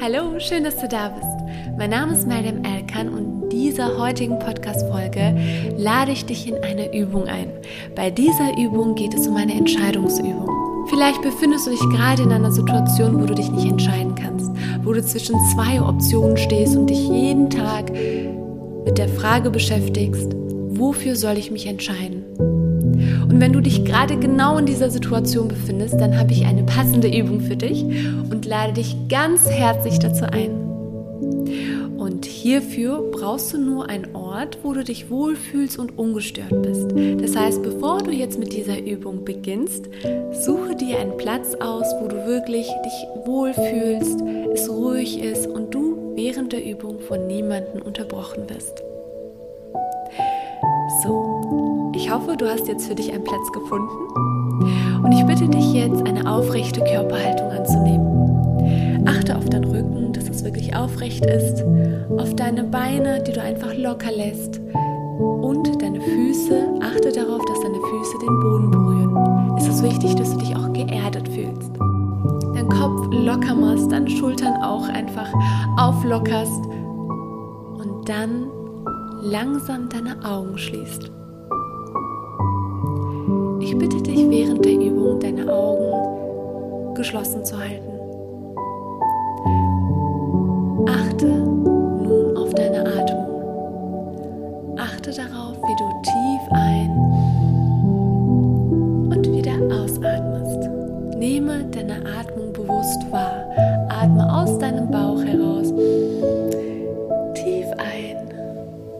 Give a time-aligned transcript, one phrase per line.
[0.00, 1.76] Hallo, schön, dass du da bist.
[1.76, 5.34] Mein Name ist Mariam Elkan und in dieser heutigen Podcast-Folge
[5.76, 7.50] lade ich dich in eine Übung ein.
[7.96, 10.86] Bei dieser Übung geht es um eine Entscheidungsübung.
[10.88, 14.52] Vielleicht befindest du dich gerade in einer Situation, wo du dich nicht entscheiden kannst,
[14.84, 20.30] wo du zwischen zwei Optionen stehst und dich jeden Tag mit der Frage beschäftigst,
[20.68, 22.27] wofür soll ich mich entscheiden?
[23.28, 27.08] Und wenn du dich gerade genau in dieser Situation befindest, dann habe ich eine passende
[27.08, 30.50] Übung für dich und lade dich ganz herzlich dazu ein.
[31.98, 36.90] Und hierfür brauchst du nur einen Ort, wo du dich wohlfühlst und ungestört bist.
[37.20, 39.90] Das heißt, bevor du jetzt mit dieser Übung beginnst,
[40.32, 44.22] suche dir einen Platz aus, wo du wirklich dich wohlfühlst,
[44.54, 48.82] es ruhig ist und du während der Übung von niemandem unterbrochen wirst.
[52.08, 53.92] Ich hoffe, du hast jetzt für dich einen Platz gefunden.
[55.04, 59.04] Und ich bitte dich jetzt, eine aufrechte Körperhaltung anzunehmen.
[59.06, 61.62] Achte auf deinen Rücken, dass es wirklich aufrecht ist,
[62.16, 64.58] auf deine Beine, die du einfach locker lässt
[65.18, 66.80] und deine Füße.
[66.80, 69.56] Achte darauf, dass deine Füße den Boden berühren.
[69.58, 71.76] Es ist wichtig, dass du dich auch geerdet fühlst.
[72.54, 75.28] Deinen Kopf locker machst, deine Schultern auch einfach
[75.76, 78.46] auflockerst und dann
[79.20, 81.17] langsam deine Augen schließt.
[83.68, 87.92] Ich bitte dich während der Übung deine Augen geschlossen zu halten.
[90.88, 94.78] Achte nun auf deine Atmung.
[94.78, 96.90] Achte darauf, wie du tief ein
[99.10, 100.70] und wieder ausatmest.
[101.18, 103.44] Nehme deine Atmung bewusst wahr.
[103.90, 105.74] Atme aus deinem Bauch heraus
[107.34, 108.16] tief ein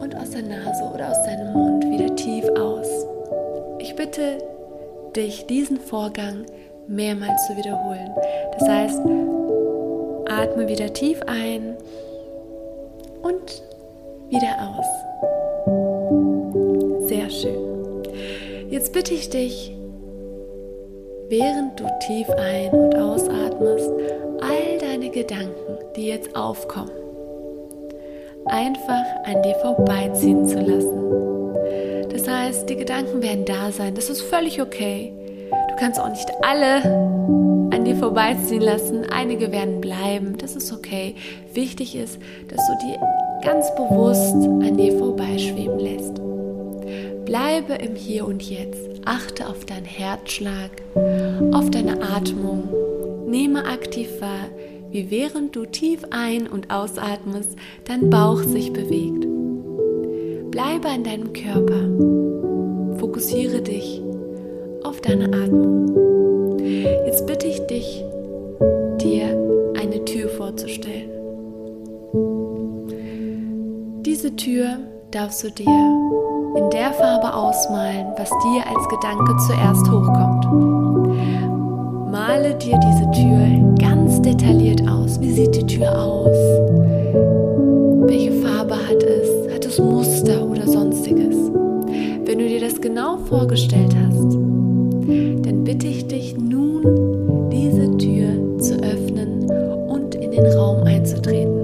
[0.00, 3.06] und aus der Nase oder aus deinem Mund wieder tief aus.
[3.78, 4.49] Ich bitte
[5.12, 6.44] dich, diesen Vorgang
[6.86, 8.10] mehrmals zu wiederholen.
[8.58, 9.00] Das heißt,
[10.28, 11.76] atme wieder tief ein
[13.22, 13.62] und
[14.28, 14.86] wieder aus.
[17.08, 18.04] Sehr schön.
[18.70, 19.72] Jetzt bitte ich dich,
[21.28, 23.90] während du tief ein- und ausatmest,
[24.40, 26.90] all deine Gedanken, die jetzt aufkommen,
[28.46, 31.29] einfach an dir vorbeiziehen zu lassen.
[32.10, 35.12] Das heißt, die Gedanken werden da sein, das ist völlig okay.
[35.68, 36.82] Du kannst auch nicht alle
[37.72, 41.14] an dir vorbeiziehen lassen, einige werden bleiben, das ist okay.
[41.54, 46.20] Wichtig ist, dass du die ganz bewusst an dir vorbeischweben lässt.
[47.24, 50.70] Bleibe im Hier und Jetzt, achte auf deinen Herzschlag,
[51.52, 52.68] auf deine Atmung,
[53.28, 54.48] nehme aktiv wahr,
[54.90, 59.29] wie während du tief ein- und ausatmest, dein Bauch sich bewegt.
[60.50, 62.98] Bleibe an deinem Körper.
[62.98, 64.02] Fokussiere dich
[64.82, 66.58] auf deine Atmung.
[67.06, 68.04] Jetzt bitte ich dich,
[69.00, 69.26] dir
[69.80, 71.10] eine Tür vorzustellen.
[74.02, 74.78] Diese Tür
[75.12, 75.66] darfst du dir
[76.56, 80.46] in der Farbe ausmalen, was dir als Gedanke zuerst hochkommt.
[82.10, 85.20] Male dir diese Tür ganz detailliert aus.
[85.20, 86.36] Wie sieht die Tür aus?
[88.08, 89.54] Welche Farbe hat es?
[89.54, 90.39] Hat es Muster
[93.30, 99.48] vorgestellt hast, dann bitte ich dich nun, diese Tür zu öffnen
[99.88, 101.60] und in den Raum einzutreten.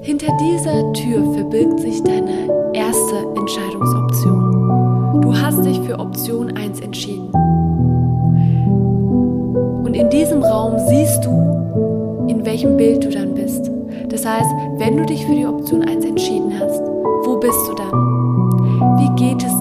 [0.00, 5.20] Hinter dieser Tür verbirgt sich deine erste Entscheidungsoption.
[5.20, 7.30] Du hast dich für Option 1 entschieden.
[9.84, 13.70] Und in diesem Raum siehst du, in welchem Bild du dann bist.
[14.08, 16.80] Das heißt, wenn du dich für die Option 1 entschieden hast,
[17.24, 17.92] wo bist du dann?
[18.98, 19.57] Wie geht es?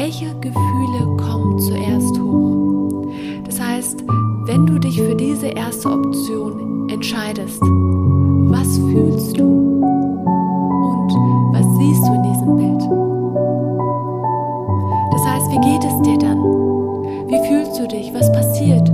[0.00, 3.04] Welche Gefühle kommen zuerst hoch?
[3.44, 4.04] Das heißt,
[4.46, 9.42] wenn du dich für diese erste Option entscheidest, was fühlst du?
[9.42, 11.12] Und
[11.52, 12.80] was siehst du in diesem Bild?
[15.10, 16.44] Das heißt, wie geht es dir dann?
[17.26, 18.14] Wie fühlst du dich?
[18.14, 18.88] Was passiert?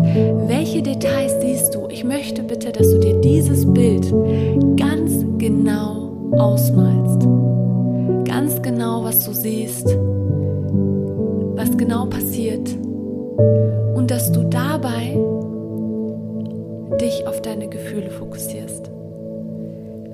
[0.48, 1.86] Welche Details siehst du?
[1.90, 4.10] Ich möchte bitte, dass du dir dieses Bild
[4.78, 7.28] ganz genau ausmalst.
[8.24, 9.94] Ganz genau, was du siehst,
[17.14, 18.90] dich auf deine Gefühle fokussierst.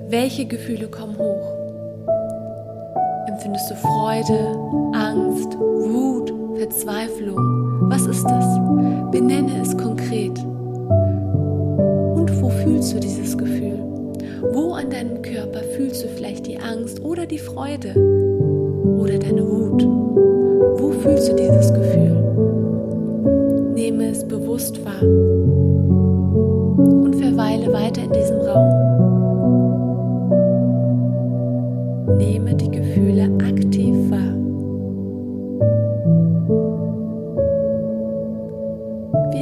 [0.09, 1.53] Welche Gefühle kommen hoch?
[3.27, 4.57] Empfindest du Freude,
[4.93, 7.37] Angst, Wut, Verzweiflung?
[7.89, 8.45] Was ist das?
[9.11, 10.37] Benenne es konkret.
[12.15, 13.79] Und wo fühlst du dieses Gefühl?
[14.51, 17.93] Wo an deinem Körper fühlst du vielleicht die Angst oder die Freude
[18.99, 20.30] oder deine Wut?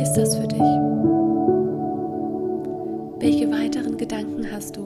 [0.02, 0.60] Ist das für dich?
[3.20, 4.82] Welche weiteren Gedanken hast du?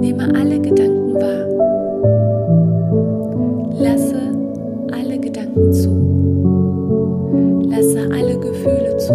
[0.00, 1.46] Nehme alle Gedanken wahr.
[3.80, 4.20] Lasse
[4.92, 5.90] alle Gedanken zu.
[7.70, 9.14] Lasse alle Gefühle zu.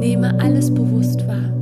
[0.00, 1.59] Nehme alles bewusst wahr.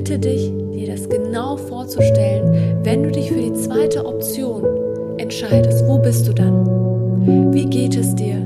[0.00, 4.64] Bitte dich, dir das genau vorzustellen, wenn du dich für die zweite Option
[5.18, 5.86] entscheidest.
[5.86, 7.52] Wo bist du dann?
[7.52, 8.42] Wie geht es dir?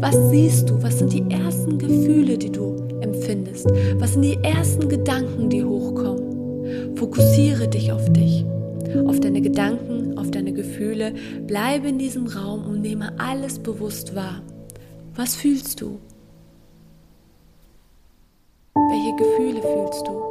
[0.00, 0.82] Was siehst du?
[0.82, 3.70] Was sind die ersten Gefühle, die du empfindest?
[3.98, 6.94] Was sind die ersten Gedanken, die hochkommen?
[6.94, 8.44] Fokussiere dich auf dich,
[9.06, 11.14] auf deine Gedanken, auf deine Gefühle.
[11.46, 14.42] Bleibe in diesem Raum und nehme alles bewusst wahr.
[15.16, 16.00] Was fühlst du?
[18.74, 20.27] Welche Gefühle fühlst du?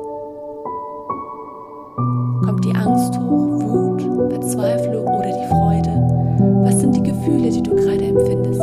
[2.57, 5.91] Kommt die Angst hoch, Wut, Verzweiflung oder die Freude?
[6.63, 8.56] Was sind die Gefühle, die du gerade empfindest?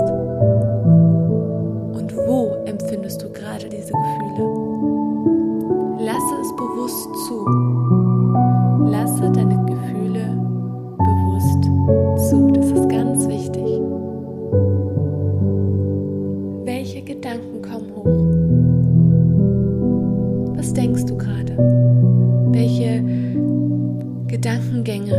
[24.45, 25.15] Gedankengänge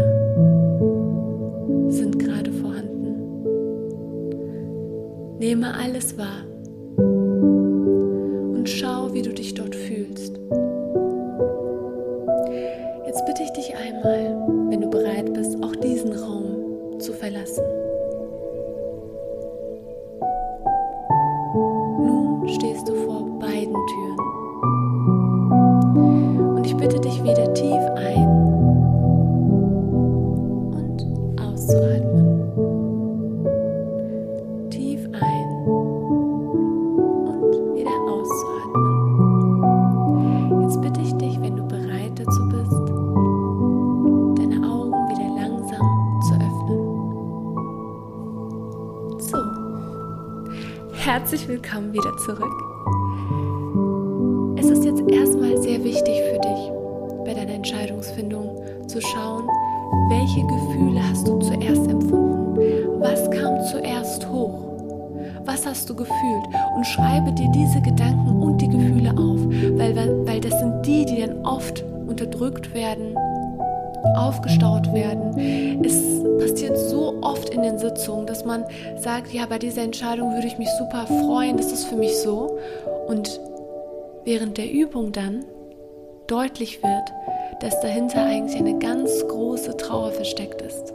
[1.90, 3.18] sind gerade vorhanden?
[5.40, 6.46] Nehme alles wahr
[8.56, 10.40] und schau, wie du dich dort fühlst.
[51.36, 52.56] Herzlich willkommen wieder zurück.
[54.58, 59.46] Es ist jetzt erstmal sehr wichtig für dich, bei deiner Entscheidungsfindung zu schauen,
[60.08, 62.58] welche Gefühle hast du zuerst empfunden?
[63.02, 64.80] Was kam zuerst hoch?
[65.44, 66.46] Was hast du gefühlt?
[66.78, 69.40] Und schreibe dir diese Gedanken und die Gefühle auf,
[69.78, 69.94] weil,
[70.26, 73.14] weil das sind die, die dann oft unterdrückt werden,
[74.16, 75.84] aufgestaut werden.
[75.84, 78.66] Es passiert so oft in den Sitzungen, dass man
[78.98, 82.58] sagt, ja, bei dieser Entscheidung würde ich mich super freuen, das ist für mich so.
[83.08, 83.40] Und
[84.24, 85.46] während der Übung dann
[86.28, 87.12] deutlich wird,
[87.62, 90.94] dass dahinter eigentlich eine ganz große Trauer versteckt ist.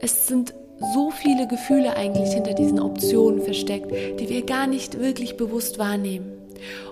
[0.00, 0.54] Es sind
[0.94, 6.37] so viele Gefühle eigentlich hinter diesen Optionen versteckt, die wir gar nicht wirklich bewusst wahrnehmen.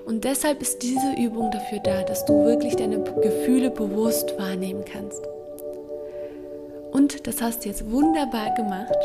[0.05, 5.23] Und deshalb ist diese Übung dafür da, dass du wirklich deine Gefühle bewusst wahrnehmen kannst.
[6.93, 8.97] Und das hast du jetzt wunderbar gemacht.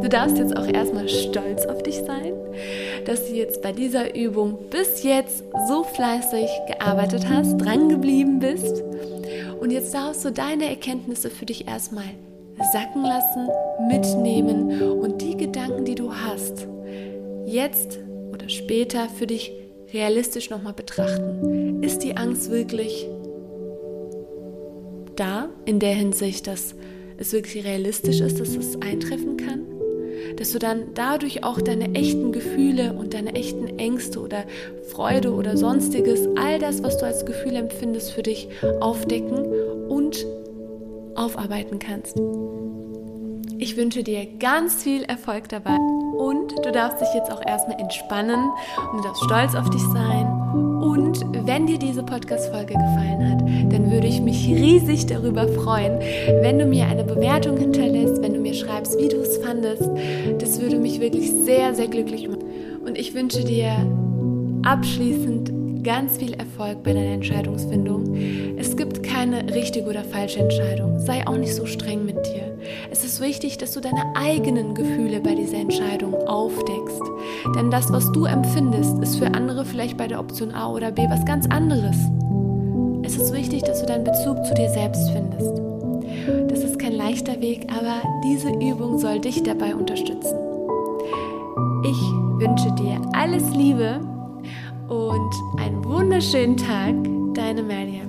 [0.00, 2.34] Du darfst jetzt auch erstmal stolz auf dich sein,
[3.04, 8.82] dass du jetzt bei dieser Übung bis jetzt so fleißig gearbeitet hast, dran geblieben bist.
[9.60, 12.14] Und jetzt darfst du deine Erkenntnisse für dich erstmal
[12.72, 13.48] sacken lassen,
[13.88, 16.68] mitnehmen und die Gedanken, die du hast,
[17.44, 17.98] jetzt
[18.32, 19.52] oder später für dich
[19.92, 21.82] realistisch nochmal betrachten.
[21.82, 23.08] Ist die Angst wirklich
[25.16, 26.74] da in der Hinsicht, dass
[27.18, 29.66] es wirklich realistisch ist, dass es eintreffen kann?
[30.36, 34.44] Dass du dann dadurch auch deine echten Gefühle und deine echten Ängste oder
[34.88, 38.48] Freude oder sonstiges, all das, was du als Gefühl empfindest, für dich
[38.80, 39.44] aufdecken
[39.88, 40.26] und
[41.14, 42.18] aufarbeiten kannst.
[43.62, 45.76] Ich wünsche dir ganz viel Erfolg dabei
[46.18, 48.50] und du darfst dich jetzt auch erstmal entspannen
[48.90, 50.26] und du darfst stolz auf dich sein.
[50.82, 53.40] Und wenn dir diese Podcast-Folge gefallen hat,
[53.72, 56.00] dann würde ich mich riesig darüber freuen,
[56.40, 59.88] wenn du mir eine Bewertung hinterlässt, wenn du mir schreibst, wie du es fandest.
[60.40, 62.42] Das würde mich wirklich sehr, sehr glücklich machen.
[62.84, 63.70] Und ich wünsche dir
[64.64, 68.56] abschließend ganz viel Erfolg bei deiner Entscheidungsfindung.
[68.56, 70.98] Es gibt keine richtige oder falsche Entscheidung.
[70.98, 72.51] Sei auch nicht so streng mit dir.
[73.12, 77.02] Es wichtig, dass du deine eigenen Gefühle bei dieser Entscheidung aufdeckst.
[77.54, 81.02] Denn das, was du empfindest, ist für andere vielleicht bei der Option A oder B
[81.10, 81.94] was ganz anderes.
[83.02, 85.60] Es ist wichtig, dass du deinen Bezug zu dir selbst findest.
[86.48, 90.38] Das ist kein leichter Weg, aber diese Übung soll dich dabei unterstützen.
[91.84, 92.00] Ich
[92.40, 94.00] wünsche dir alles Liebe
[94.88, 96.94] und einen wunderschönen Tag,
[97.34, 98.01] deine Maria.